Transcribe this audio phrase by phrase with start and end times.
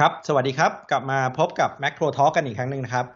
[0.00, 3.06] ครับ สวัสดีครับ กลับมาพบกับ Macro Talk กันอีกครั้งหนึ่งนะครับ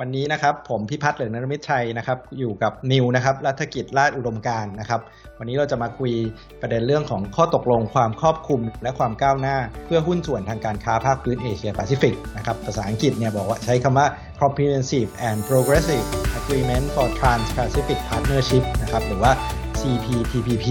[0.00, 5.00] วันนี้นะครับผมพิพัฒน์เหลืองนรมิตรชัยนะครับ อยู่กับนิวนะครับรัฐกิจราชอุดมการ์นะครับ
[5.38, 6.12] วันนี้เราจะมาคุย
[6.60, 14.06] ประเด็นเรื่องของข้อตกลงความครอบคลุม และความก้าวหน้า เพื่อหุ้นส่วนทางการค้าภาคพื้นเอเชียแปซิฟิกนะครับ ภาษาอังกฤษเนี่ยบอกว่าใช้คำว่า
[14.40, 16.06] comprehensive and progressive
[16.38, 19.32] agreement for trans-pacific partnership นะครับ หรือว่า
[19.80, 20.66] CPTPP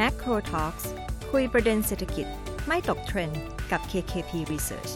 [0.00, 0.84] Macro Talks
[1.32, 2.26] คุยประเด็นเศรษฐกิจ
[2.68, 3.40] ไม่ตกเทรนด์
[3.72, 4.92] กับ KKP Research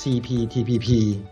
[0.00, 0.88] CPTPP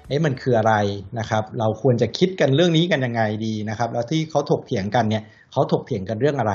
[0.08, 0.74] เอ๊ะมันคืออะไร
[1.18, 6.54] นะครับ เราควรจะคิดกันเรื่องนี้กันยังไงดีนะครับ แล้วที่เขาถกเถียงกันเนี่ยเขาถกเถียงกันเรื่องอะไร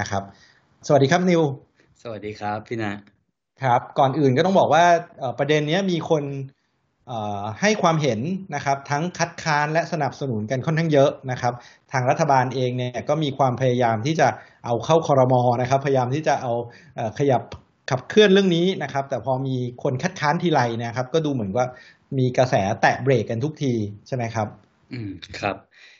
[0.00, 0.22] นะครับ
[0.86, 1.42] สวัสดีครับนิว
[2.02, 2.92] สวัสดีครับพี่นะ
[3.64, 4.84] ครับ ก่อนอื่นก็ต้องบอกว่า
[5.38, 6.24] ประเด็นนี้มีคน
[7.60, 8.20] ให้ความเห็น
[8.54, 11.52] นะครับ ทั้งคัดค้านและสนับสนุนกันค่อนข้างเยอะนะครับ
[11.92, 14.28] ทางรัฐบาลเองเนี่ยก็มีความพยายามที่จะ
[14.64, 16.52] เอาเข้าคอรมอนะครับ พยายามที่จะเอา
[17.18, 17.42] ขยับ
[17.90, 21.66] ขับเคลื่อนเรื่องนี้นะครับ แต่พอมีคนคัดค้านทีไรนะครับ ก็ดูเหมือนว่า
[22.18, 23.72] มีกระแสแตะเบรกกันทุกที
[24.06, 24.48] ใช่ไหมครับ
[24.92, 25.56] อืมครับ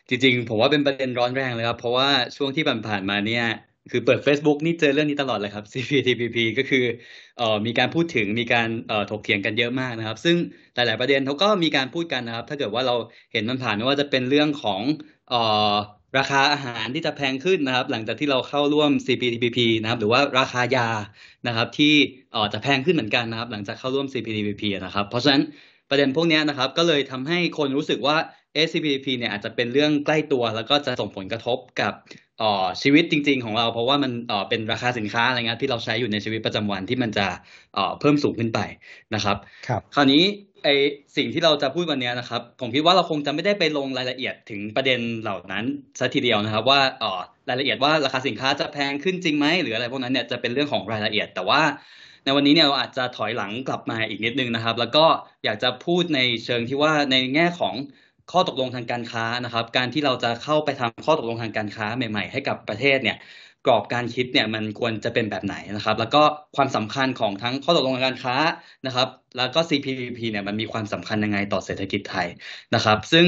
[0.08, 3.42] จริงๆ ผมว่าเป็นประเด็นร้อนแรงเลยครับ เพราะว่าช่วงที่ผ่านมาเนี่ย
[3.91, 6.84] คือเปิด Facebook นี่เจอเรื่องนี้ตลอดเลยครับ CPTPP ก็คือ
[7.36, 10.36] เอ่อมีการพูดถึงมีการเอ่อถกเถียงกันเยอะมากนะครับ ซึ่ง
[10.75, 12.94] หลาย ๆ ประเด็นเขาก็มีการพูดกันนะครับ ถ้าเกิดว่าเรา
[13.33, 14.83] เห็นมันผ่านไม่ว่าจะเป็นเรื่องของ
[15.27, 15.36] เอ่อ
[16.18, 20.88] ราคาอาหารที่จะแพงขึ้นนะครับ หลังจากที่เราเข้าร่วม CPTPP นะครับ หรือว่าราคายา
[21.46, 21.94] นะครับ ที่
[22.34, 25.42] ออจะแพงขึ้นเหมือนกันนะครับ หลังจากเข้าร่วม CPTPP นะครับ เพราะฉะนั้น
[25.91, 28.16] ประเด็นพวกนี้นะครับ ก็เลยทำให้คนรู้สึกว่า
[28.66, 31.92] SCPP เนี่ยอาจจะเป็นเรื่องใกล้ตัว แล้วก็จะส่งผลกระทบกับ
[32.83, 34.12] ชีวิตจริง ๆ ของเรา เพราะว่ามัน
[34.48, 37.27] เป็นราคาสินค้าอะไรเงี้ยที่เราใช้อยู่ในชีวิตประจำวันที่มันจะ
[38.00, 38.61] เพิ่มสูงขึ้นไป
[39.14, 39.36] นะครับ
[39.69, 40.22] ครับ คราวนี้
[40.64, 40.69] ไอ
[41.16, 45.64] สิ่งที่เราจะพูดวันนี้นะครับ ผมคิดว่าเราคงจะไม่ได้ไปลงรายละเอียดถึงประเด็นเหล่านั้น
[45.98, 51.62] ซะทีเดียวนะครับ ว่าเออรายละเอียดว่าราคาสินค้าจะแพงขึ้นจริงไหมหรืออะไรพวกนั้นเนี่ยจะเป็นเรื่องของรายละเอียด แต่ว่า
[52.25, 55.05] ในวันนี้เนี่ยเราอาจจะถอยหลังกลับมาอีกนิดนึงนะครับ แล้วก็
[55.44, 57.75] อยากจะพูดในเชิงที่ว่าในแง่ของ
[58.31, 63.16] ข้อตกลงทางการค้านะครับ การที่เราจะเข้าไปทำข้อตกลงทางการค้าใหม่ ๆ ให้กับประเทศเนี่ย
[63.66, 66.22] กรอบการคิดเนี่ยมันควรจะเป็นแบบไหนนะครับ แล้วก็
[66.56, 68.37] ความสำคัญของทั้งข้อตกลงทางการค้า
[68.87, 72.27] นะครับ แล้วก็ CPTPP เนี่ยมันมีความสำคัญยังไงต่อเศรษฐกิจไทย
[72.75, 73.27] นะครับ ซึ่ง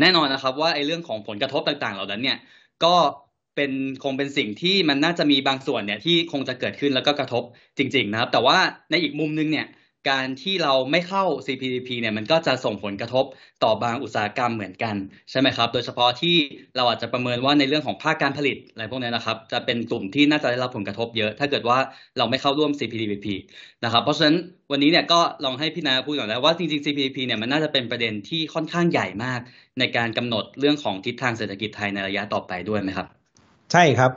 [0.00, 2.38] แน่นอนนะครับว่าไอ้เรื่องของผลกระทบต่างๆ เหล่านั้นเนี่ย
[2.84, 2.94] ก็
[3.56, 3.72] เป็น
[4.02, 7.42] คงเป็นสิ่งที่มันน่าจะมีบางส่วนเนี่ยที่คงจะเกิดขึ้นแล้วก็กระทบ
[7.78, 8.58] จริง ๆ นะครับ แต่ว่า
[8.90, 9.66] ในอีกมุมนึงเนี่ย
[10.10, 13.24] การที่เราไม่เข้า CPTP เนี่ยมันก็จะส่งผลกระทบ
[13.64, 14.94] ต่อบางอุตสาหกรรมเหมือนกัน
[15.30, 16.36] ใช่ไหมครับ โดยเฉพาะที่
[16.76, 21.78] เราอาจจะประเมินว่าในเรื่องของภาคการผลิตอะไรพวกนี้นะครับ จะเป็นกลุ่มที่น่าจะได้รับผลกระทบเยอะ ถ้าเกิดว่า
[22.18, 23.26] เราไม่เข้าร่วม CPTPP
[23.84, 24.36] นะครับเพราะฉะนั้น
[24.70, 29.40] วันนี้เนี่ยก็ลองให้พี่นาพูดก่อนแล้วว่าจริงๆ CPTP เนี่ยมันน่าจะเป็นประเด็นที่ค่อนข้างใหญ่มาก
[29.78, 33.06] ในการกำหนดเรื่องของทิศทางเศรษฐกิจไทยในระยะต่อไปด้วยไหมครับ
[33.72, 34.12] ใช่ครับ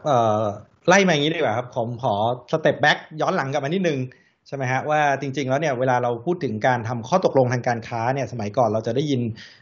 [0.88, 2.16] ไล่มาอย่างนี้ดีกว่าครับผมขอ
[2.52, 4.00] step back ย้อนหลังกลับมานิดนึง
[4.48, 9.22] ใช่ไหมฮะว่าจริง ๆ แล้วเนี่ยเวลาเราพูดถึงการทำข้อตกลงทางการค้าเนี่ยสมัยก่อนเราจะได้ยิน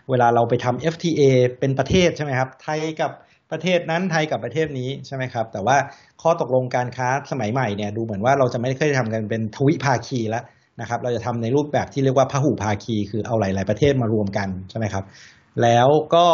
[0.10, 1.22] เวลาเราไปทำ FTA
[1.60, 3.12] เป็นประเทศใช่ไหมครับไทยกับ
[3.52, 5.78] ประเทศนั้นไทยกับประเทศนี้ใช่ไหมครับ แต่ว่า
[6.22, 10.44] ข้อตกลงการค้าสมัยใหม่เนี่ยดูเหมือนว่าเราจะไม่เคยทำกันเป็นทวิภาคีแล้ว
[10.82, 15.04] นะครับ เราจะทำในรูปแบบที่เรียกว่าพหุภาคี คือเอาหลาย ๆประเทศมารวมกันใช่ไหมครับ
[15.64, 16.26] แล้วก็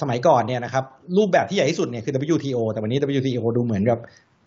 [0.00, 0.84] สมัยก่อนเนี่ยนะครับ
[1.16, 3.98] รูปแบบที่ใหญ่ที่สุดเนี่ยคือ WTO แต่วันนี้ WTO ดูเหมือนกับ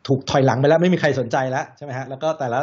[0.08, 2.60] ถูกถอยหลังไปแล้วไม่มีใครสนใจแล้วใช่ไหมฮะแล้วก็แต่ละ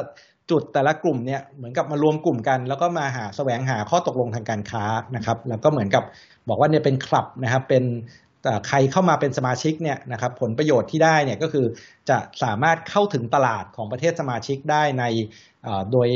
[0.50, 4.84] จุดแต่ละกลุ่มเนี่ยเหมือนกับมารวมกลุ่มกัน แล้วก็มาหาแสวงหาข้อตกลงทางการค้า
[5.16, 6.02] นะครับ แล้วก็เหมือนกับ
[6.48, 7.84] บอกว่าเนี่ยเป็นคลับนะครับเป็น
[8.68, 11.66] ใครเข้ามาเป็นสมาชิกเนี่ยนะครับผลประโยชน์ที่ได้เนี่ยก็คือ
[12.08, 15.04] จะสามารถเข้าถึงตลาดของประเทศสมาชิกได้ใน
[15.92, 16.08] โดย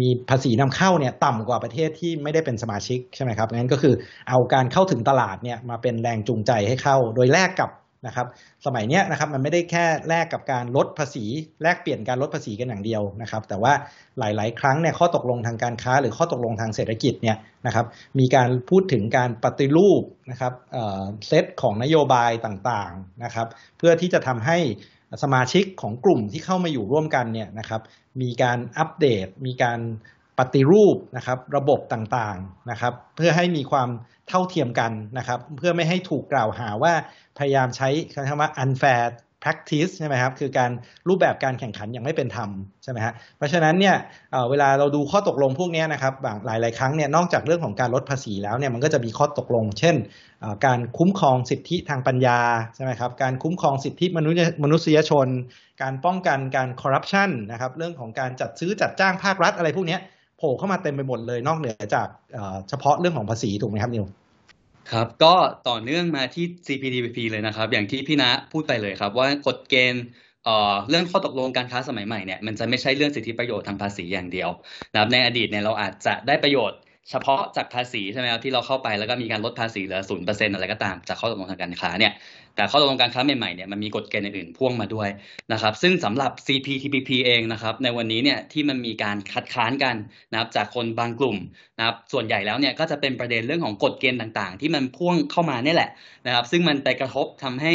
[0.00, 3.94] มีภาษีนำเข้าเนี่ยต่ำกว่าประเทศที่ไม่ได้เป็นสมาชิกใช่ไหมครับงั้นก็คือ
[4.28, 7.70] เอาการเข้าถึงตลาดเนี่ยมาเป็นแรงจูงใจให้เข้า โดยแลกกับ
[8.06, 8.26] นะครับ
[8.66, 11.24] สมัยนี้นะครับมันไม่ได้แค่แลกกับการลดภาษี
[11.62, 13.72] แลกเปลี่ยนการลดภาษีกันอย่างเดียวนะครับ แต่ว่า
[14.18, 17.36] หลาย ๆ ครั้งเนี่ยข้อตกลงทางการค้า หรือข้อตกลงทางเศรษฐกิจเนี่ย
[17.66, 17.86] นะครับ
[18.18, 20.52] มีการพูดถึงการปฏิรูปนะครับ
[21.28, 23.48] เซตของนโยบายต่างๆนะครับ
[23.78, 24.58] เพื่อที่จะทำให้
[25.22, 27.82] สมาชิกของกลุ่มที่เข้ามาอยู่ร่วมกันเนี่ยนะครับ
[28.22, 29.80] มีการอัปเดต มีการ
[30.38, 33.88] ปฏิรูปนะครับระบบต่างๆนะครับ เพื่อให้มีความ
[34.28, 36.92] เท่าเทียมกันนะครับ เพื่อไม่ให้ถูกกล่าวหาว่า
[37.38, 37.88] พยายามใช้
[38.28, 39.04] คำว่า unfair
[39.42, 40.70] practice ใช่ไหมครับคือการ
[41.08, 42.50] รูปแบบการแข่งขันอย่างไม่เป็นธรรม
[42.82, 43.96] ใช่ไหมฮะเพราะฉะนั้นเนี่ย
[44.50, 49.96] เวลาเราดูข้อตกลงพวกนี้นะครับบางหลาย ๆ ครั้งเนี่ยนอกจากเรื่องของการลดภาษีแล้วเนี่ยมันก็จะมีข้อตกลง เช่น
[50.66, 52.40] การคุ้มครองสิทธิทางปัญญา
[52.74, 55.26] ใช่ไหมครับการคุ้มครองสิทธิมนุษยมนุษยชน
[55.82, 59.98] การป้องกันการคอร์รัปชันนะครับเรื่องของการจัดซื้อจัดจ้างภาครัฐอะไรพวกนี้
[60.38, 62.08] โผล่เข้ามาเต็มไปหมดเลยนอกเหนือจาก
[62.68, 64.06] เฉพาะเรื่องของภาษีถูกไหมครับนิว
[64.92, 65.34] ครับก็
[65.68, 70.04] ต่อเนื่องมาที่ CPTPP เลยนะครับ อย่างที่พี่ณพูดไปเลยครับ ว่ากฎเกณฑ์
[70.88, 74.50] เรื่องข้อตกลงการค้าสมัยใหม่เนี่ยมันจะไม่ใช่เรื่องสิทธิประโยชน์ทางภาษีอย่างเดียว
[74.92, 76.78] นะครับในอดีตเนี่ยเราอาจจะได้ประโยชน์
[77.10, 82.12] เฉพาะจากภาษีใช่ไหมครับที่เราเข้าไปแล้วก็มีการลดภาษีเหลือศูนย์เปอร์เซ็นต์อะไรก็ตามจากข้อตกลงทางการค้าเนี่ย
[82.56, 85.08] แต่ข้อตกลงการค้าใหม่ๆเนี่ยมันมีกฎเกณฑ์อื่นๆพ่วงมาด้วย
[85.52, 89.96] นะครับซึ่งสำหรับ CPTPP เองนะครับในวันนี้เนี่ยที่มันมีการคัดค้านกัน
[90.32, 91.36] นะครับจากคนบางกลุ่ม
[91.78, 95.90] นะครับส่วนใหญ่แล้วเนี่ยก็จะเป็นประเด็นเรื่องของกฎเกณฑ์ต่างๆ ที่มันพ่วงเข้ามาเนี่ยแหละ
[96.26, 97.72] นะครับซึ่งมันไปกระทบทำให้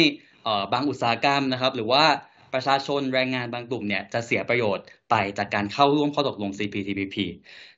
[0.72, 2.04] บางอุตสาหกรรมนะครับหรือว่า
[2.54, 7.16] ประชาชนแรงงานบางกลุ่มเนี่ยจะเสียประโยชน์ไปจากการเข้าร่วมข้อตกลง CPTPP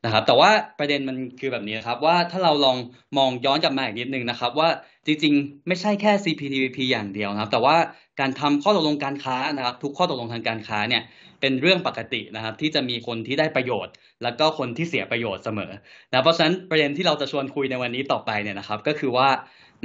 [0.05, 2.77] นะครับแต่ว่าประเด็นมันคือแบบนี้ครับว่าถ้าเราลอง
[3.19, 4.69] มองย้อนกลับมาอีกนิดนึงนะครับว่า
[5.07, 7.77] จริงๆ ไม่ใช่แค่ CPTPP อย่างเดียวนะครับ แต่ว่า
[8.21, 11.03] การทำข้อตกลงการค้านะครับทุกข้อตกลงทางการค้าเนี่ย
[11.41, 13.93] เป็นเรื่องปกตินะครับที่จะมีคนที่ได้ประโยชน์
[14.23, 15.71] แล้วก็คนที่เสียประโยชน์เสมอ
[16.11, 19.29] นะเพราะฉะนั้นประเด็นที่เราจะชวนคุยในวันนี้ต่อไปเนี่ยนะครับก็คือว่า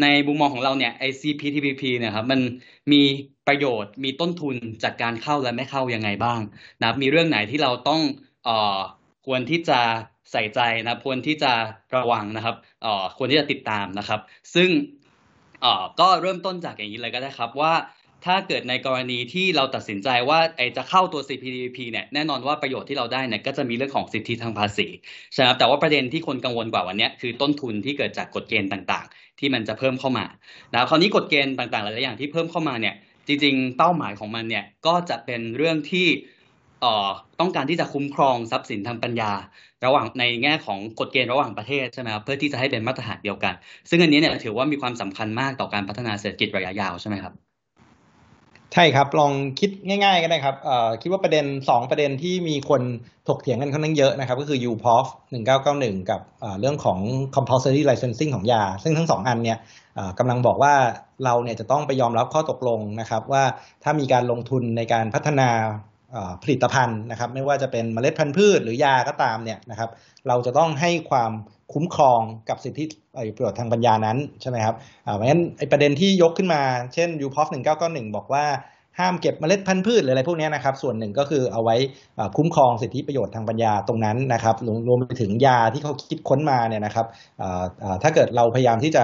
[0.01, 2.39] ในมุมมองของเราเนี่ยไอ CPTPP เนี่ยครับมัน
[2.91, 3.01] มี
[3.49, 6.41] ประโยชน์ มีต้นทุนจากการเข้าและไม่เข้ายังไงบ้าง
[6.79, 8.01] นะครับมีเรื่องไหนที่เราต้อง
[8.45, 8.77] เอ่อ
[9.25, 9.79] ควรที่จะ
[10.31, 11.51] ใส่ใจนะควรที่จะ
[11.95, 14.19] ระวังนะครับเอ่อควรที่จะติดตามนะครับ
[14.55, 14.69] ซึ่ง
[15.61, 17.73] เอ่อก็เริ่มต้นจากอย่างนี้เลยก็ได้ครับว่า
[18.25, 24.87] ถ้าเกิดในกรณีที่เราตัดสินใจว่าไอจะเข้าตัว CPTPP เนี่ยแน่นอนว่าประโยชน์ที่เราได้เนี่ยก็จะมีเรื่องของสิทธิทางภาษี
[25.33, 30.25] ใช่ไหมแต่ว่าประเด็นที่คนกังวลกว่าวันนี้คือต้นทุนที่เกิดจากกฎเกณฑ์ต่างๆ ที่มันจะเพิ่มเข้ามา
[30.71, 32.95] แล้วคราวนี้กฎเกณฑ์ต่างๆหลายๆอย่างที่เพิ่มเข้ามาเนี่ย
[33.29, 36.07] จริงๆ เป้าหมายของมันเนี่ยก็จะเป็นเรื่องที่
[36.79, 36.87] เอ่อ
[37.39, 39.31] ต้องการที่จะคุ้มครองทรัพย์สินทางปัญญา
[39.85, 43.53] ระหว่างในแง่ของกฎเกณฑ์ระหว่างประเทศใช่ไหมครับเพื่อที่จะให้เป็นมาตรฐานเดียวกัน
[43.89, 47.48] ซึ่งอันนี้เนี่ยถือว่ามีความสำคัญมากต่อการพัฒนาเศรษฐกิจระยะยาวใช่ไหมครับ
[48.73, 50.55] ใช่ครับ ลองคิดง่าย ๆ ก็ได้ครับ
[51.01, 52.81] คิดว่าประเด็น 2 ประเด็นที่มีคน
[53.27, 55.05] ถกเถียงกันค่อนข้างเยอะนะครับ ก็คือ UPOF
[55.57, 56.21] 1991 กับ
[56.59, 56.99] เรื่องของ
[57.35, 59.57] compulsory licensing ของยา ซึ่งทั้งสองอันเนี่ย
[60.19, 60.73] กำลังบอกว่า
[61.25, 63.43] เราเนี่ยจะต้องไปยอมรับข้อตกลงนะครับ ว่า
[63.83, 65.49] ถ้ามีการลงทุนในการพัฒนา
[66.43, 69.89] ผลิตภัณฑ์นะครับ ไม่ว่าจะเป็นเมล็ดพันธุ์พืชหรือยาก็ตามเนี่ยนะครับ
[70.27, 71.31] เราจะต้องให้ความ
[71.73, 72.85] คุ้มครองกับสิทธิ
[73.35, 76.61] ประโยชน์ทางปัญญานั้นใช่ไหมครับเพราะฉะนั้นไอประเด็นที่ยกขึ้นมา
[76.93, 78.45] เช่นยูพอฟหนึ่งเก้าก้หนึ่งบอกว่า
[78.99, 81.75] ห้ามเก็บเมล็ดพันธุ์พืชหรืออะไรพวกนี้นะครับ ส่วนหนึ่งก็คือเอาไว้
[82.37, 84.55] คุ้มครองสิทธิประโยชน์ทางปัญญาตรงนั้นนะครับ
[84.87, 87.05] รวมไปถึงยาที่เขาคิดค้นมาเนี่ยนะครับ
[88.03, 89.03] ถ้าเกิดเราพยายามที่จะ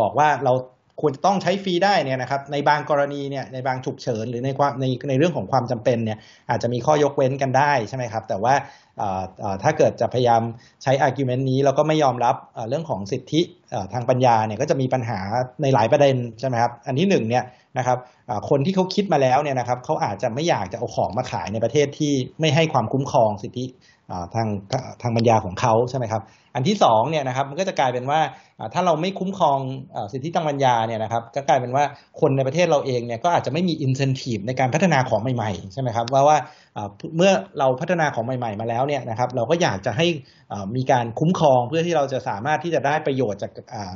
[0.00, 0.52] บอกว่าเรา
[1.00, 6.18] ควรจะต้องใช้ฟรีได้เนี่ยนะครับในบางกรณีเนี่ยในบางฉุกเฉินหรือในความในในเรื่องของความจำเป็นเนี่ย
[6.50, 8.54] อาจจะมีข้อยกเว้นกันได้ใช่ไหมครับ แต่ว่า
[9.62, 10.42] ถ้าเกิดจะพยายาม
[10.82, 12.36] ใช้ argument นี้แล้วก็ไม่ยอมรับ
[12.68, 13.40] เรื่องของสิทธิ
[13.92, 15.18] ทางปัญญาเนี่ยก็จะมีปัญหา
[15.62, 17.44] ในหลายประเด็นใช่ไหมครับอันที่หนึ่งเนี่ย
[17.78, 17.98] นะครับ
[18.50, 23.64] คนที่เขาคิดมาแล้วเนี่ยนะครับเขาอาจจะไม่อยากจะเอาของมาขายในประเทศที่ไม่ให้ความคุ้มครองสิทธิ
[24.35, 24.47] ทาง
[25.01, 26.23] ทางปัญญาของเขาใช่ไหมครับ
[26.55, 28.19] อันที่2เนี่ยนะครับมันก็จะกลายเป็นว่า
[28.73, 29.59] ถ้าเราไม่คุ้มครอง
[30.11, 31.83] สิทธิทางปัญญาเนี่ยนะครับก็กลายเป็นว่า
[32.21, 36.37] คนในประเทศเราเองเนี่ยก็อาจจะไม่มีอินเซนティブในการพัฒนาของใหม่ๆใช่ไหมครับว่าว่า
[37.15, 40.07] เมื่อเราพัฒนาของใหม่ๆมาแล้วเนี่ยนะครับเราก็อยากจะให้
[40.75, 43.51] มีการคุ้มครองเพื่อที่เราจะสามารถที่จะได้ประโยชน์จาก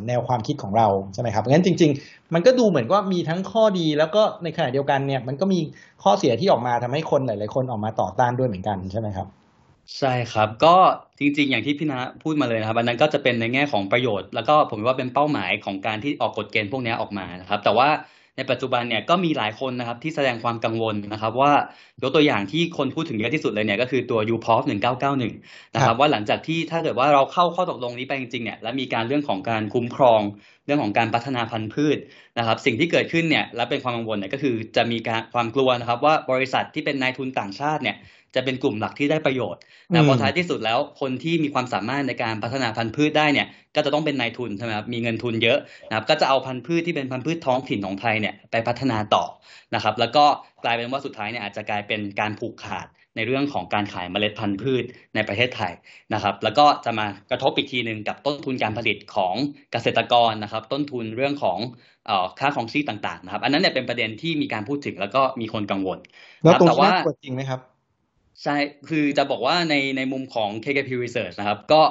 [0.07, 5.59] แนวความคิดของเราใช่ไหมครับงั้นจริง ๆ มันก็ดูเหมือนว่ามีทั้งข้อดีแล้วก็ในขณะเดียวกันเนี่ยมันก็มี
[6.03, 9.27] ข้อเสียที่ออกมาทำให้คนหลายๆคนออกมาต่อต้านด้วยเหมือนกันใช่ไหมครับ
[9.98, 10.68] ใช่ครับ ก็
[11.18, 17.88] จริง ๆ อย่างที่พี่นะพูดมาเลยนะครับ อันนั้นก็จะเป็นในแง่ของประโยชน์ แล้วก็ผมว่าเป็นเป้าหมายของการที่ออกกฎเกณฑ์พวกนี้ออกมานะครับ แต่ว่า
[18.36, 21.52] ในปัจจุบันเนี่ยก็มีหลายคนนะครับที่แสดงความกังวลนะครับว่า
[22.02, 24.62] ยกตัวอย่างที่คนพูดถึงเยอะที่สุดเลยเนี่ยก็คือตัว u p o f
[25.18, 30.20] 1991นะครับว่าหลังจากที่ถ้าเกิดว่าเราเข้าข้อตกลงนี้ไปจริงๆเนี่ยและมีการเรื่องของการคุ้มครอง
[30.66, 31.98] เรื่องของการพัฒนาพันธุ์พืช
[32.38, 37.96] นะครับ สิ่งที่เกิดขึ้นเนี่ยและเป็นความกังวลเนี่ยก็คือจะมีการความกลัวนะครับ ว่าบริษัทที่เป็นนายทุนต่างชาติเนี่ย
[38.34, 39.60] จะเป็นกลุ่มหลักที่ได้ประโยชน์
[39.92, 49.24] นะพอท้ายที่สุดแล้วคนที่มีความสามารถในการพัฒนาพันธุ์พืชได้เนี่ยก็จะต้องเป็นนายทุนใช่ไหมครับมีเงินทุนเยอะนะครับก็จะเอาพันธุ์พืชที่เป็นพันธุ์พืชท้องถิ่นของไทยเนี่ยไปพัฒนาต่อ
[49.74, 50.24] นะครับแล้วก็
[50.64, 55.72] กลายเป็นว่าสุดท้ายเนี่ยอาจจะกลายเป็นการผูกขาด ในเรื่องของการขายเมล็ดพันธุ์พืชในประเทศไทย
[56.14, 59.34] นะครับ แล้วก็จะมากระทบอีกทีหนึ่งกับต้นทุนการผลิตของ
[59.72, 61.58] เกษตรกรนะครับ ต้นทุนเรื่องของ
[62.38, 65.98] ค่าของชีพต่างๆนะครับอันนั้นเนี่ยเป็นประเด็นที่มีการพูดถึงแล้วก็มีคนกังวล
[66.42, 66.90] แล้วตรงนี้
[67.22, 67.60] จริงไหมครับ
[68.42, 68.56] ใช่
[68.88, 71.82] คือจะบอกว่าในในมุมของ KKP Research นะครับ ก็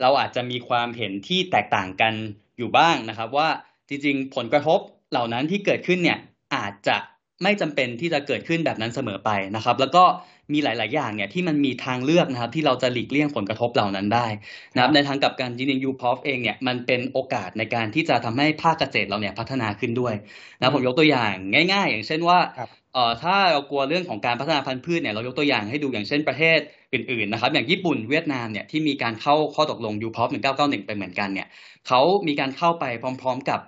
[0.00, 2.14] เราอาจจะมีความเห็นที่แตกต่างกัน
[2.58, 3.48] อยู่บ้างนะครับ ว่า
[3.88, 4.78] จริงๆ ผลกระทบ
[5.10, 6.18] เหล่านั้นที่เกิดขึ้นเนี่ย
[6.54, 6.96] อาจจะ
[7.42, 10.04] ไม่จำเป็นที่จะเกิดขึ้นแบบนั้นเสมอไปนะครับ แล้วก็
[10.52, 14.26] มีหลาย ๆ อย่างเนี่ยที่มันมีทางเลือกนะครับ ที่เราจะหลีกเลี่ยงผลกระทบเหล่านั้นได้
[14.74, 20.14] นะครับ ในทางกับการจริงๆยูพอฟเองเนี่ยมันเป็นโอกาสในการที่จะทำให้ภาคเกษตรเราเนี่ยพัฒนาขึ้นด้วย
[20.60, 21.32] นะผมยกตัวอย่าง
[21.72, 22.38] ง่าย ๆ อย่างเช่นว่า
[22.94, 26.58] เอ่อถ้าเรากลัวเรื่องของการพัฒนาพันธุ์พืชเนี่ยเรายกตัวอย่างให้ดูอย่างเช่นประเทศ
[26.94, 31.48] อื่น ๆ นะครับ อย่างญี่ปุ่นเวียดนามเนี่ยที่มีการเข้าข้อตกลงยูพอฟ1991 ไปเหมือนกันเนี่ย
[31.88, 33.60] เขามีการเข้าไปพร้อม ๆ กับ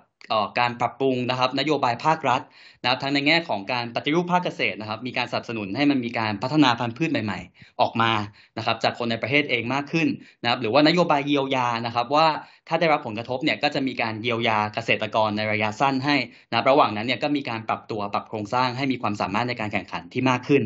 [0.59, 2.41] การปรับปรุงนะครับนโยบายภาครัฐ
[2.81, 8.11] นะครับทั้งในแง่ของการปฏิรูปภาคเกษตรนะครับ มีการสนับสนุนให้มันมีการพัฒนาพันธุ์พืชใหม่ ๆ ออกมา
[8.57, 10.07] นะครับ จากคนในประเทศเองมากขึ้น
[10.43, 12.27] นะครับหรือว่านโยบายเยียวยานะครับ ว่า
[12.67, 16.15] ถ้าได้รับผลกระทบเนี่ยก็จะมีการเยียวยาเกษตรกรในระยะสั้นให้
[16.51, 20.63] นะระหว่างนั้นเนี่ยก็มีการปรับตัวปรับโครงสร้างให้มีความสามารถในการแข่งขันที่มากขึ้น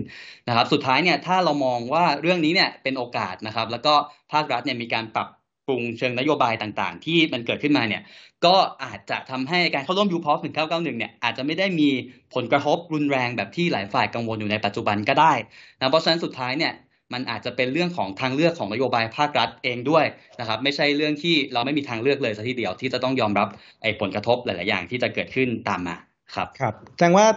[0.48, 3.94] นะครับ สุดท้ายเนี่ยถ้าเรามองว่าเรื่องนี้เนี่ยเป็นโอกาสนะครับ แล้วก็
[4.32, 5.28] ภาครัฐเนี่ยมีการปรับ
[5.68, 8.02] ปรุงเชิงนโยบายต่างๆ ที่มันเกิดขึ้นมาเนี่ย
[8.46, 11.90] ก็อาจจะทำให้การเข้าร่วมยูพอส1991เนี่ยอาจจะไม่ได้มี
[12.36, 15.34] ผลกระทบรุนแรงแบบที่หลายฝ่ายกังวลอยู่ในปัจจุบันก็ได้
[15.80, 16.74] นะเพราะฉะนั้นสุดท้ายเนี่ย
[17.14, 20.06] มันอาจจะเป็นเรื่องของทางเลือกของนโยบายภาครัฐเองด้วย
[20.40, 23.48] นะครับไม่ใช่เรื่องที่เราไม่มีทางเลือกเลยสักทีเดียวที่จะต้องยอมรับ
[23.82, 25.96] ไอ้ผลกระทบหลาย ๆ อย่างที่จะเกิดขึ้นตามมา
[26.36, 27.28] ครับครับแสดงว่า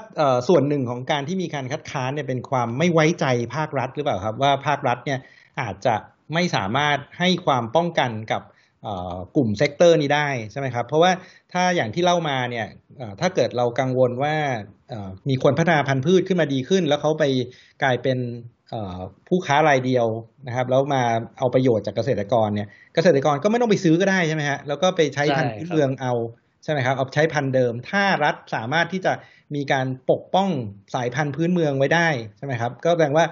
[0.49, 5.18] ส่วนหนึ่งของการที่มีการคัดค้านเนี่ยเป็นความไม่ไว้ใจภาครัฐหรือเปล่าครับว่าภาครัฐเนี่ย
[5.61, 5.95] อาจจะ
[6.35, 8.42] ไม่สามารถให้ความป้องกันกับ
[9.37, 11.11] กลุ่ม sector นี้ได้ใช่ไหมครับ เพราะว่า
[11.52, 12.66] ถ้าอย่างที่เล่ามาเนี่ย
[13.21, 14.35] ถ้าเกิดเรากังวลว่า
[15.28, 17.25] มีคนพัฒนาพันธุ์พืชขึ้นมาดีขึ้น แล้วเขาไป
[17.83, 18.18] กลายเป็น
[19.28, 20.06] ผู้ค้ารายเดียว
[20.47, 21.02] นะครับแล้วมา
[21.38, 26.12] เอาประโยชน์จากเกษตรกรเนี่ยเกษตรกรก็ไม่ต้องไปซื้อก็ได้ใช่ไหมฮะแล้วก็ไปใช้พันธุ์พื้นเมืองเอา
[26.64, 29.12] ใช่ไหมครับเอาใช้พันธุ์เดิม ถ้ารัฐสามารถที่จะ
[29.54, 30.50] มีการปกป้อง
[30.95, 33.25] สายพันธุ์พื้นเมืองไว้ได้ใช่ไหมครับก็แสดงว่า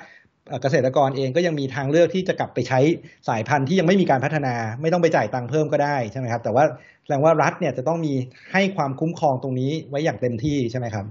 [0.63, 2.81] เกษตรกรเองก็ยังมีทางเลือกที่จะกลับไปใช้
[3.29, 6.65] สายพันธุ์ที่ยังไม่มีการพัฒนา ไม่ต้องไปจ่ายตังค์เพิ่มก็ได้ใช่ไหมครับ แต่ว่า
[7.03, 8.15] แสดงว่ารัฐเนี่ยจะต้องมี
[8.53, 11.05] ให้ความคุ้มครองตรงนี้ไว้อย่างเต็มที่ใช่ไหมครับ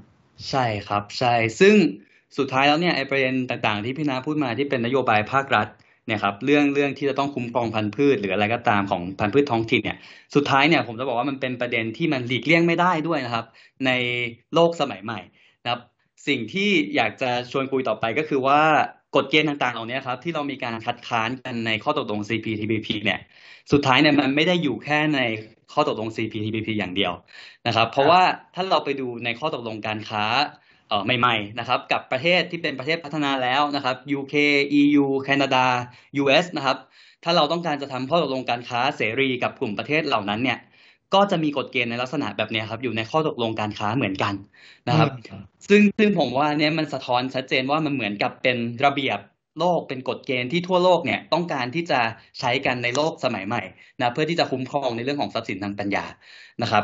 [0.50, 1.76] ใช่ครับใช่ซึ่ง
[2.38, 5.68] สุดท้ายแล้วเนี่ยไอ้ประเด็นต่างๆ ที่พี่นาพูดมาที่เป็นนโยบายภาครัฐ
[6.08, 9.98] เนี่ยครับเรื่องเรื่องที่จะต้องคุ้มครองพันธุ์พืช หรืออะไรก็ตามของพันธุ์พืชท้องถิ่นเนี่ย
[10.36, 13.46] สุดท้ายเนี่ยผมจะบอกว่ามันเป็นประเด็นที่มันหลีกเลี่ยงไม่ได้ด้วยนะครับ
[13.86, 13.92] ใน
[14.54, 15.20] โลกสมัยใหม่
[15.64, 15.82] นะครับ
[16.28, 18.62] สิ่งที่อยากจะชวนคุยต่อไปก็คือว่า
[19.16, 23.20] กฎเกณฑ์ต่างๆ เหล่านี้ครับ ที่เรามีการคัดค้านกันในข้อตกลง CPTPP เนี่ย
[23.72, 25.20] สุดท้ายเนี่ยมันไม่ได้อยู่แค่ใน
[25.74, 27.14] ข้อตกลง CPTPP อย่างเดียว
[27.68, 28.22] นะครับ เพราะว่า
[28.56, 30.26] ถ้าเราไปดูในข้อตกลงการค้า
[31.06, 34.36] ใหม่ๆนะครับ กับประเทศที่เป็นประเทศพัฒนาแล้วนะครับ UK
[34.82, 35.66] EU แคนาดา
[36.22, 36.78] US นะครับ
[37.24, 40.60] ถ้าเราต้องการจะทำข้อตกลงการค้าเสรีกับกลุ่มประเทศเหล่านั้นเนี่ย
[41.14, 44.34] ก็จะมีกฎเกณฑ์ในลักษณะแบบนี้ครับ อยู่ในข้อตกลงการค้าเหมือนกัน
[44.88, 45.10] นะครับ
[45.70, 49.20] ซึ่งซึ่งผมว่าเนี่ยมันสะท้อนชัดเจนว่ามันเหมือนกับเป็นระเบียบ
[49.60, 52.00] โลกเป็นกฎเกณฑ์ที่ทั่วโลกเนี่ยต้องการที่จะ
[52.40, 53.62] ใช้กันในโลกสมัยใหม่
[54.02, 56.06] นะเพื่อที่จะคุ้มครองในเรื่องของทรัพย์สินทางปัญญา
[56.62, 56.84] นะครับ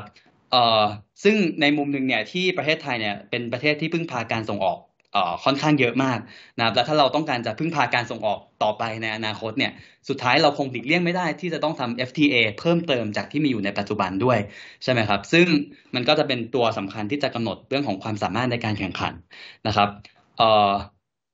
[0.52, 0.84] เอ่อ
[1.24, 4.89] ซึ่งในมุมหนึ่งเนี่ยที่ประเทศไทยเนี่ยเป็นประเทศที่พึ่งพาการส่งออกเอ่อ
[5.44, 6.20] ค่อนข้างเยอะมาก
[6.58, 9.72] นะครับแล้วถ้าเราต้องการจะพึ่งพาการส่งออกต่อไปในอนาคตเนี่ย
[10.10, 14.38] สุดท้ายเราคงหลีกเลี่ยงไม่ได้ที่จะต้องทำ FTA เพิ่มเติมจากที่มีอยู่ในปัจจุบันด้วย
[14.84, 15.48] ใช่ไหมครับ ซึ่ง
[15.96, 19.14] มันก็จะเป็นตัวสำคัญที่จะกำหนดเรื่องของความสามารถในการแข่งขัน
[19.68, 19.90] นะครับ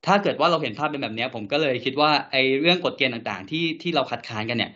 [0.05, 4.71] ถ้าเกิดว่าเราเห็นภาพเป็นแบบนี้ผมก็เลยคิดว่าไอ้เรื่องกฎเกณฑ์ต่างๆ ที่ที่เราคัดค้านกันเนี่ย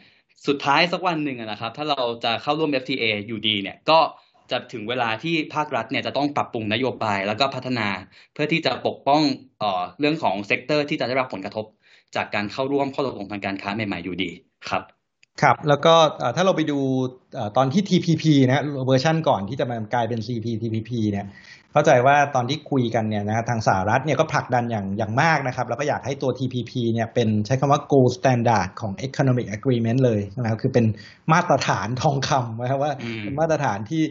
[0.48, 4.00] สุดท้ายสักวันหนึ่งนะครับ ถ้าเราจะเข้าร่วม FTA อยู่ดีเนี่ยก็
[4.52, 7.88] จะถึงเวลาที่ภาครัฐเนี่ยจะต้องปรับปรุงนโยบาย แล้วก็พัฒนา
[8.34, 9.22] เพื่อที่จะปกป้อง
[9.60, 11.66] เอ่อเรื่องของ sector ที่จะได้รับผลกระทบ
[12.16, 14.30] จากการเข้าร่วมข้อตกลงทางการค้าใหม่ๆอยู่ดี
[14.70, 14.84] ครับ
[15.42, 15.94] ครับ แล้วก็
[16.36, 16.80] ถ้าเราไปดู
[17.58, 21.26] ตอนที่ TPP นะเวอร์ชันก่อนที่จะมากลายเป็น CPTPP เนี่ย
[21.74, 30.86] เข้าใจว่าตอนที่คุยกันเนี่ยนะทางสหรัฐเนี่ยก็ผลักดันอย่างอย่างมากนะครับ แล้วก็อยากให้ตัว TPP เนี่ยเป็นใช้คำว่า gold standard ของ economic agreement เลยนะครับคือเป็น
[31.34, 34.04] มาตรฐานทองคำนะครับว่าเป็นมาตรฐานที่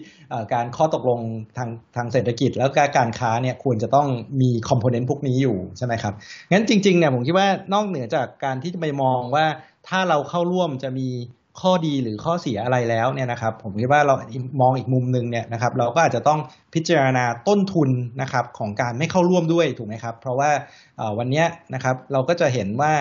[0.53, 1.21] การข้อตกลง
[1.57, 4.09] ทางทางเศรษฐกิจ แล้วก็การค้าเนี่ยควรจะต้อง
[4.41, 6.15] มีคอมโพเนนต์พวกนี้อยู่ใช่ไหมครับ
[6.51, 9.47] งั้นจริงๆเนี่ยผมคิดว่านอกเหนือจากการที่จะไปมองว่า
[9.89, 11.09] ถ้าเราเข้าร่วมจะมี
[11.65, 14.15] ข้อดีหรือข้อเสียอะไรแล้วเนี่ยนะครับผมคิดว่าเรา
[14.61, 16.41] มองอีกมุมหนึ่งเนี่ยนะครับเราก็อาจจะต้อง
[16.75, 17.91] พิจารณาต้นทุน
[18.23, 20.51] นะครับของการไม่เข้าร่วมด้วยถูกไหมครับ เพราะว่า
[21.19, 21.45] วันนี้
[21.75, 22.93] นะครับเราก็จะเห็นว่า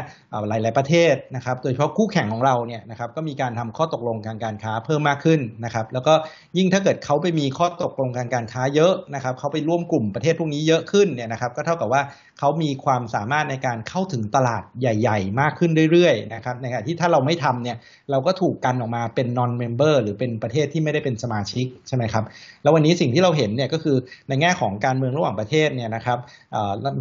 [0.47, 6.13] หลาย ๆประเทศนะครับโดยเฉพาะคู่แข่งของเราเนี่ยนะครับก็มีการทำข้อตกลงการการค้าเพิ่มมากขึ้นนะครับ แล้วก็
[6.57, 12.01] ยิ่งถ้าเกิดเขาไปมีข้อตกลงการการค้าเยอะนะครับเขาไปร่วมกลุ่มประเทศพวกนี้เยอะขึ้นเนี่ยนะครับ ก็เท่ากับว่า
[12.39, 17.77] เขามีความสามารถในการเข้าถึงตลาดใหญ่ ๆ มากขึ้นเรื่อย ๆ นะครับในขณะที่ถ้าเราไม่ทำเนี่ย
[18.11, 22.23] เราก็ถูกกันออกมาเป็น non member หรือเป็นประเทศที่ไม่ได้เป็นสมาชิกใช่ไหมครับ
[22.63, 23.97] แล้ววันนี้สิ่งที่เราเห็นเนี่ยก็คือ
[24.27, 26.19] ในแง่ของการเมืองระหว่างประเทศเนี่ยนะครับ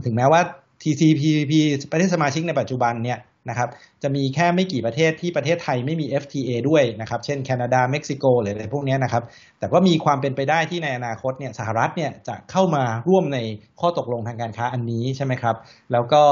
[0.07, 0.41] ถึงแม้ว่า
[0.83, 1.53] TCPP
[1.93, 3.21] ประเทศสมาชิกในปัจจุบันเนี่ย
[3.51, 3.69] นะครับ
[4.03, 9.23] จะมีแค่ไม่กี่ประเทศที่ประเทศไทยไม่มี FTA ด้วยนะครับ เช่นแคนาดา เม็กซิโกหรืออะไรพวกนี้นะครับ
[9.59, 13.39] แต่ก็มีความเป็นไปได้ที่ในอนาคตเนี่ยสหรัฐเนี่ยจะเข้ามาร่วมใน
[13.81, 15.57] ข้อตกลงทางการค้าอันนี้ใช่ไหมครับ
[15.93, 16.23] แล้วก็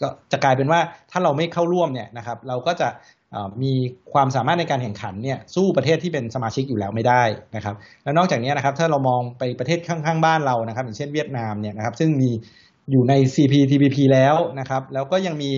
[0.00, 0.80] ก็จะกลายเป็นว่า
[1.10, 2.88] ถ้าเราไม่เข้าร่วมเนี่ยนะครับ เราก็จะ
[3.62, 3.72] มี
[4.12, 7.22] ความสามารถในการแข่งขันเนี่ยสู้ประเทศที่เป็นสมาชิกอยู่แล้วไม่ได้
[7.56, 12.30] นะครับ แล้วนอกจากนี้นะครับถ้าเรามองไปประเทศข้างๆบ้านเรานะครับ อย่างเช่นเวียดนามเนี่ยนะครับซึ่งมี
[12.90, 15.50] อยู่ใน CPTPP แล้วนะครับ แล้วก็ยังมี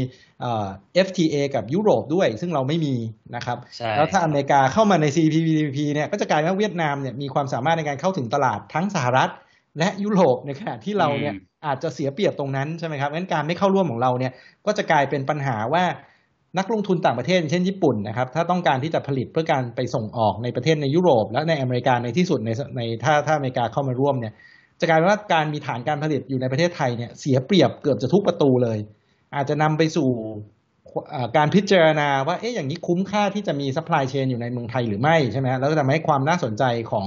[1.06, 2.94] FTA กับยุโรปด้วย ซึ่งเราไม่มี
[3.36, 3.58] นะครับ
[3.96, 9.30] แล้วถ้าอเมริกาเข้ามาใน CPTPP เนี่ยก็จะกลายว่าเวียดนามเนี่ยมีความสามารถในการเข้าถึงตลาดทั้งสหรัฐ
[9.78, 11.34] และยุโรปในขณะที่เราเนี่ย
[11.66, 14.32] อาจจะเสียเปรียบตรงนั้นใช่ไหมครับงั้นการไม่เข้าร่วมของเราเนี่ย
[14.66, 15.84] ก็จะกลายเป็นปัญหาว่า
[16.58, 24.32] นักลงทุนต่างประเทศเช่นญี่ปุ่นนะครับถ้าต้องการที่จะผลิตเพื่อการไปส่งออกในประเทศในยุโรป และในอเมริกาในที่สุดในในถ้าถ้าอเมริกาเข้ามาร่วมเนี่ย
[24.80, 28.78] จะกลายเป็นว่าการมีฐานการผลิตอยู่ในประเทศไทยเนี่ยเสียเปรียบเกือบจะทุกประตูเลย
[29.34, 30.08] อาจจะนำไปสู่
[31.36, 37.06] การพิจารณาว่าเอ๊ะอย่างนี้คุ้มค่าที่จะมี supply chain อยู่ในเมืองไทยหรือไม่ใช่ไหมแล้วก็ทำให้ความน่าสนใจของ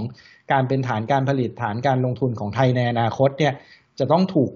[0.52, 3.54] การเป็นฐานการผลิตฐานการลงทุนของไทยในอนาคตเนี่ย
[4.00, 4.52] จะต้องถูก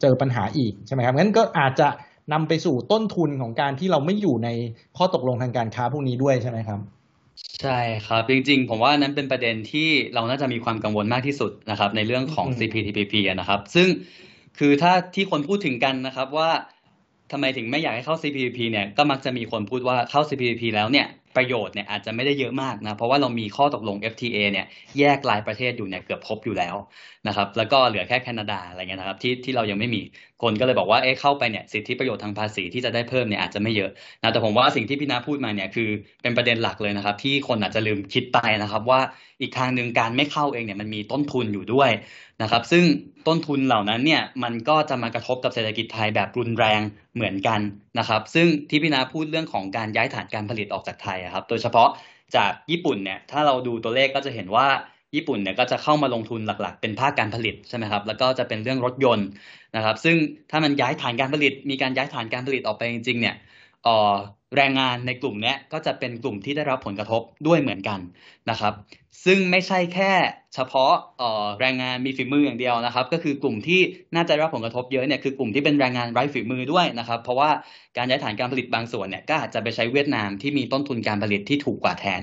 [0.00, 1.88] เจอปัญหาอีกใช่ไหมครับงั้นก็อาจจะ
[2.32, 4.48] นำไปสู่ต้นทุนของการที่เราไม่อยู่ใน
[4.96, 6.80] ข้อตกลงทางการค้าพวกนี้ด้วยใช่ไหมครับ
[7.62, 13.88] ใช่ครับ จริงๆ ผมว่านั้นเป็นประเด็นที่เราน่าจะมีความกังวลมากที่สุดนะครับ ในเรื่องของ CPTPP นะครับ ซึ่ง
[14.58, 16.50] คือถ้าที่คนพูดถึงกันนะครับว่า
[17.32, 24.66] ทำไมถึงไม่อยากให้เข้า CPTPP เนี่ยก็มักจะมีคนพูดว่าเข้า CPTPP แล้วเนี่ยประโยชน์เนี่ยอาจจะไม่ได้เยอะมากนะเพราะว่าเรามีข้อตกลง FTA เนี่ย
[24.98, 26.74] แยกรายประเทศอยู่เนี่ยเกือบครบอยู่แล้ว
[27.28, 30.02] นะครับแล้วก็เหลือแค่แคนาดาอะไรเงี้ยนะครับที่ที่เรายังไม่มี
[30.44, 33.90] คนก็เลยบอกว่าเอ๊ะเข้าไปเนี่ยสิทธิประโยชน์ทางภาษีที่จะได้เพิ่มเนี่ยอาจจะไม่เยอะ
[34.22, 35.88] นะแต่ผมว่าสิ่งที่พี่นาพูดมาเนี่ยคือ
[36.22, 39.00] เป็นประเด็นหลักเลยนะครับ ที่คนอาจจะลืมคิดไปนะครับ ว่า
[39.40, 41.90] อีกทางหนึ่งการไม่เข้าเองเนี่ยมันมีต้นทุนอยู่ด้วย
[42.42, 42.84] นะครับ ซึ่ง
[43.28, 46.80] ต้นทุนเหล่านั้นเนี่ยมันก็จะมากระทบกับเศรษฐกิจไทยแบบรุนแรง
[47.14, 47.60] เหมือนกัน
[47.98, 51.88] นะครับ ซึ่งที่พี่นาพูดเรื่องของการย้ายฐานการผลิตออกจากไทยครับ โดยเฉพาะ
[52.36, 54.66] จากญี่ปุ่นเนี่ยถ้าเราดูตัวเลขก็จะเห็นว่า
[55.14, 59.26] ญี่ปุ่นเนี่ยก็จะเข้ามาลงทุนหลักๆ เป็นภาคการผลิตใช่ไหมครับแล้วก็จะเป็นเรื่องรถยนต์
[59.76, 60.16] นะครับ ซึ่ง
[60.50, 63.34] ถ้ามันย้ายฐานการผลิต มีการย้ายฐานการผลิตออกไปจริงๆเนี่ย
[64.56, 68.00] แรงงานในกลุ่มนี้ก็จะเป็นกลุ่มที่ได้รับผลกระทบด้วยเหมือนกัน
[68.50, 68.72] นะครับ
[69.24, 70.12] ซึ่งไม่ใช่แค่
[70.54, 70.92] เฉพาะ
[71.60, 73.80] แรงงานมีฝีมืออย่างเดียวนะครับ ก็คือกลุ่มที่
[74.14, 77.50] น่าจะรับผลกระทบเยอะเนี่ยคือกลุ่มที่เป็นแรงงานไร้ฝีมือด้วยนะครับ เพราะว่า
[77.96, 82.22] การย้ายฐานการผลิตบางส่วนเนี่ยก็อาจจะไปใช้เวียดนามที่มีต้นทุนการผลิตที่ถูกกว่าแทน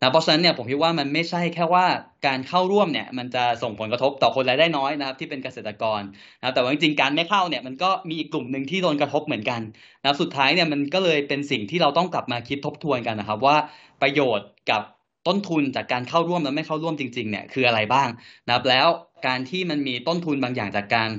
[0.00, 1.86] นะเพราะฉะนั้นเนี่ยผมคิดว่ามันไม่ใช่แค่ว่า
[2.26, 6.00] การเข้าร่วมเนี่ยมันจะส่งผลกระทบต่อคนรายได้น้อยนะครับที่เป็นเกษตรกร
[6.42, 9.60] นะแต่ว่าจริงๆการไม่เข้าเนี่ยมันก็มีอีกกลุ่มหนึ่งที่โดนกระทบเหมือนกัน
[10.04, 13.56] นะสุดท้ายเนี่ยมันก็เลยเป็นสิ่งที่เราต้องกลับมาคิดทบทวนกันนะครับว่า
[14.02, 14.82] ประโยชน์กับ
[15.28, 18.08] ต้นทุนจากการเข้าร่วมและไม่เข้าร่วมจริงๆเนี่ยคืออะไรบ้าง
[18.46, 18.88] นะครับแล้ว
[19.26, 21.10] การที่มันมีต้นทุนบางอย่างจากการ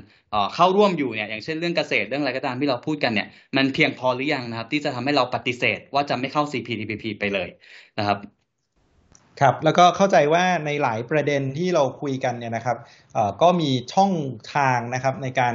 [0.54, 7.48] เข้าร่วมอยู่เนี่ยอย่างเช่นเรื่องเกษตรเรื่องอะไรก็ตามที่เราพูดกันเนี่ยมันเพียงพอหรือยังนะครับ ที่จะทำให้เราปฏิเสธว่าจะไม่เข้า CPTPP ไปเลย
[7.98, 8.18] นะครับ
[9.40, 12.78] ครับแล้วก็เข้าใจว่าในหลายประเด็นที่เราคุยกันเนี่ยนะครับ
[13.42, 14.12] ก็มีช่อง
[14.54, 15.54] ทางนะครับในการ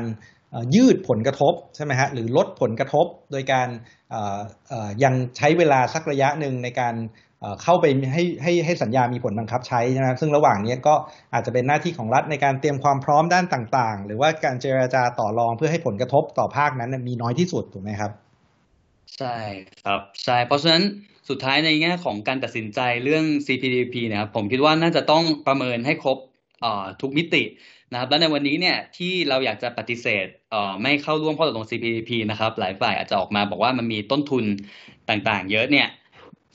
[0.75, 3.67] ยืดผลกระทบใช่ไหมฮะหรือลดผลกระทบโดยการ
[5.03, 6.95] ยังใช้เวลาสักระยะหนึ่งในการ
[7.63, 10.95] เข้าไปให้ให้ให้สัญญามีผลบังคับใช้นะซึ่งระหว่างนี้ก็
[11.33, 18.11] อาจจะเป็นหน้าที่ของรัฐในการเตรียมความพร้อมด้านต่างๆ หรือว่าการเจราจาต่อรองเพื่อให้ผลกระทบต่อภาคนั้นมีน้อยที่สุดถูกไหมครับ
[19.17, 19.35] ใช่
[19.83, 20.83] ครับใช่เพราะฉะนั้น
[21.29, 26.17] สุดท้ายในแง่ของการตัดสินใจเรื่อง CPTPP นะครับผมคิดว่าน่าจะต้องประเมินให้ครบ
[27.01, 27.43] ทุกมิติ
[27.91, 30.25] นะครับและในวันนี้เนี่ยที่เราอยากจะปฏิเสธ
[30.81, 34.45] ไม่เข้าร่วมข้อตกลง CPTPP นะครับหลายฝ่ายอาจจะออกมาบอกว่ามันมีต้นทุน
[35.09, 35.87] ต่างๆ เยอะเนี่ย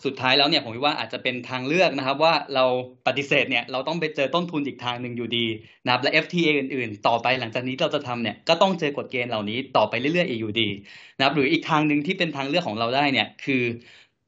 [0.04, 2.64] สุดท้ายแล้วเนี่ยผมคิดว่าอาจจะเป็นทางเลือกนะครับ ว่าเรา
[3.06, 5.46] ปฏิเสธเนี่ยเราต้องไปเจอต้นทุนอีกทางหนึ่งอยู่ดี
[5.84, 10.68] นะครับและ FTA อื่น ๆ ต่อไปหลังจากนี้เราจะทำเนี่ยก็ต้องเจอกฎเกณฑ์เหล่านี้ต่อไปเรื่อย ๆ อีกอยู่ดี
[11.16, 13.62] นะครับหรืออีกทางหนึ่งที่เป็นทางเลือกของเราได้เนี่ยคือ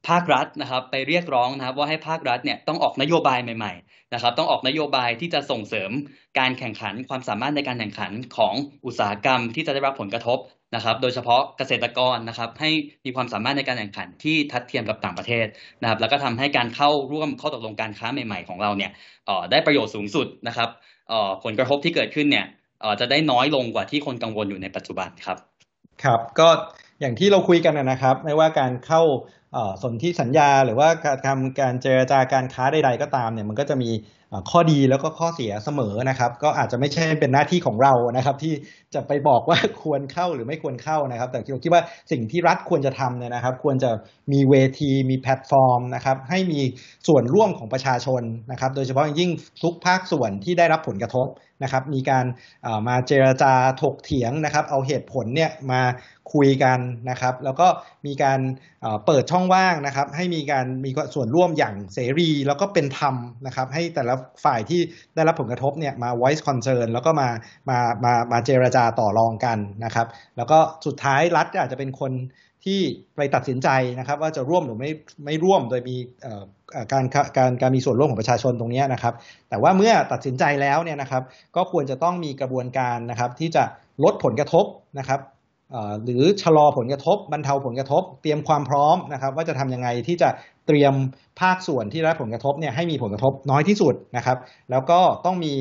[0.07, 5.91] ภาครัฐนะครับไปเรียกร้องนะครับว่าให้ภาครัฐเนี่ยต้องออกนโยบายใหม่ๆนะครับต้องออกนโยบายที่จะส่งเสริม
[6.39, 8.53] การแข่งขันความสามารถในการแข่งขันของ
[8.85, 10.37] อุตสาหกรรมที่จะได้รับผลกระทบ
[10.75, 12.71] นะครับ โดยเฉพาะเกษตรกรนะครับ ให้
[13.05, 15.45] มีความสามารถในการแข่งขันที่ทัดเทียมกับต่างประเทศ
[15.81, 18.91] นะครับ แล้วก็ทำให้การเข้าร่วมข้อตกลงการค้าใหม่ ๆ ของเราเนี่ย
[19.51, 20.69] ได้ประโยชน์สูงสุดนะครับ
[21.43, 22.45] ผลกระทบที่เกิดขึ้นเนี่ย
[22.99, 25.37] จะได้น้อยลงกว่าที่คนกังวลอยู่ในปัจจุบันครับ
[26.03, 26.49] ครับ ก็
[27.01, 29.01] อย่างที่เราคุยกันนะครับ ไม่ว่าการเข้า
[29.83, 33.89] สนธิสัญญา หรือว่าการทำการเจรจาการค้าใดๆก็ตามเนี่ยมันก็จะมี
[34.49, 38.53] ข้อดีแล้วก็ข้อเสียเสมอนะครับ ก็อาจจะไม่ใช่เป็นหน้าที่ของเรานะครับ ที่
[38.93, 43.91] จะไปบอกว่าควรเข้าหรือไม่ควรเข้านะครับ แต่ผมคิดว่าสิ่งที่รัฐควรจะทำเนี่ยนะครับ ควรจะ
[44.31, 46.61] มีเวทีมีแพลตฟอร์มนะครับ ให้มี
[47.07, 49.31] ส่วนร่วมของประชาชนนะครับ โดยเฉพาะยิ่ง
[49.63, 51.27] ทุกภาคส่วนที่ได้รับผลกระทบ
[51.63, 52.25] นะครับ มีการ
[52.87, 55.81] มาเจรจาถกเถียงนะครับ เอาเหตุผลเนี่ยมา
[56.33, 57.67] คุยกันนะครับ แล้วก็
[58.05, 58.39] มีการ
[59.05, 63.15] เปิดช่องว่างนะครับ ให้มีการมีส่วนร่วมอย่างเสรี แล้วก็เป็นธรรม
[63.45, 64.81] นะครับ ให้แต่ละฝ่ายที่
[65.15, 67.29] ได้รับผลกระทบเนี่ยมา voice concern แล้วก็มา
[67.69, 70.07] มามามาเจรจาต่อรองกันนะครับ
[70.37, 72.13] แล้วก็สุดท้ายรัฐอาจจะเป็นคน
[72.65, 72.81] ที่
[73.15, 74.91] ไปตัดสินใจนะครับ ว่าจะร่วมหรือไม่
[75.25, 75.95] ไม่ร่วมโดยมี
[76.91, 77.05] การ
[77.37, 79.13] การการมีส่วนร่วมของประชาชนตรงนี้นะครับ
[79.49, 81.23] แต่ว่าเมื่อตัดสินใจแล้วเนี่ยนะครับ
[81.55, 83.63] ก็ควรจะต้องมีกระบวนการนะครับที่จะ
[84.03, 84.65] ลดผลกระทบ
[84.99, 85.19] นะครับ
[86.03, 90.29] หรือชะลอผลกระทบบรรเทาผลกระทบ เตรียมความพร้อมนะครับ ว่าจะทำยังไงที่จะ
[90.67, 90.93] เตรียม
[91.41, 94.37] ภาคส่วนที่รับผลกระทบเนี่ยให้มีผลกระทบน้อยที่สุดนะครับ
[94.71, 95.53] แล้วก็ต้องมี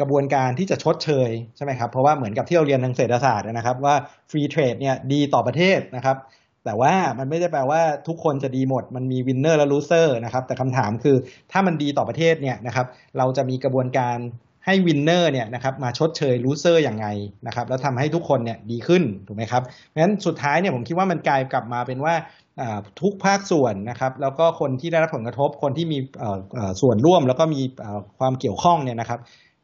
[0.00, 3.94] กระบวนการที่จะชดเชยใช่ไหมครับเพราะว่าเหมือนกับที่เราเรียนทางเศรษฐศาสตร์นะครับ ว่า
[4.30, 6.16] free trade เนี่ยดีต่อประเทศนะครับ
[6.64, 11.16] แต่ว่ามันไม่ได้แปลว่าทุกคนจะดีหมด มันมี winner และ loser นะครับแต่คำถามคือ
[11.52, 12.86] ถ้ามันดีต่อประเทศเนี่ยนะครับ
[13.18, 14.18] เราจะมีกระบวนการ
[14.66, 17.06] ให้ winner เนี่ยนะครับมาชดเชย loser อย่างไง
[17.46, 22.14] นะครับแล้วทำให้ทุกคนเนี่ยดีขึ้นถูกไหมครับเพราะฉะนั้นสุดท้ายเนี่ยผมคิดว่ามันกลายกลับมาเป็นว่า
[23.00, 25.98] ทุกภาคส่วนนะครับแล้วก็คนที่ได้รับผลกระทบคนที่มี
[26.80, 27.60] ส่วนร่วมแล้วก็มี
[28.18, 29.20] ความเกี่ยวข้องเนี่ยนะครับ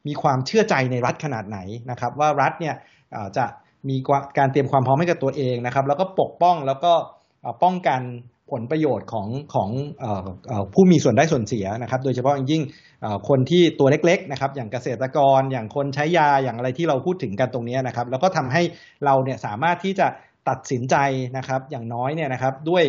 [0.07, 1.59] มีความเชื่อใจในรัฐขนาดไหน
[1.91, 2.75] นะครับว่ารัฐเนี่ย
[3.37, 3.45] จะ
[3.89, 3.95] มี
[4.37, 6.93] การเตรียมความพร้อมให้กับตัวเองนะครับแล้วก็ปกป้องแล้วก็
[7.63, 8.01] ป้องกัน
[8.51, 9.69] ผลประโยชน์ของของ
[10.73, 12.63] ผู้มีส่วนได้ส่วนเสียนะครับ โดยเฉพาะอย่างยิ่ง
[13.29, 18.61] คนที่ตัวเล็กๆนะครับ อย่างเกษตรกร อย่างคนใช้ยาอย่างอะไรที่เราพูดถึงกันตรงนี้นะครับ แล้วก็ทำให้
[19.05, 20.07] เราเนี่ยสามารถที่จะ
[20.49, 20.95] ตัดสินใจ
[21.37, 22.83] นะครับ อย่างน้อยเนี่ยนะครับด้วย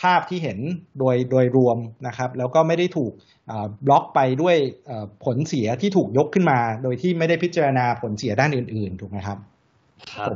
[0.00, 0.58] ภาพที่เห็น
[0.98, 3.12] โดยโดยรวมนะครับ แล้วก็ไม่ได้ถูก
[3.86, 4.56] บล็อกไปด้วย
[5.24, 9.38] ผลเสียที่ถูกยกขึ้นมา โดยที่ไม่ได้พิจารณาผลเสียด้านอื่น ๆ ถูกไหมครับ
[10.12, 10.28] ครับ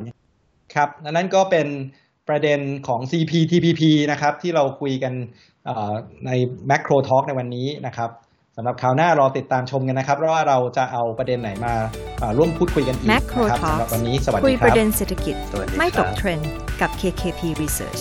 [0.74, 1.66] ครับนั้นก็เป็น
[2.30, 5.12] ประเด็นของ CPTPP นะครับที่เราคุยกัน
[6.26, 6.30] ใน
[6.70, 8.10] Macro Talk ในวันนี้นะครับ
[8.56, 11.74] สำหรับคราวหน้ารอติดตามชมกันนะครับว่าเราจะเอาประเด็นไหนมา
[12.38, 15.34] ร่วมพูดคุยกันอีกนะครับสำหรับวันนี้สวัสดีครับคุยประเด็นเศรษฐกิจ
[15.78, 18.00] ไม่ตกเทรนด์กับ KKP Research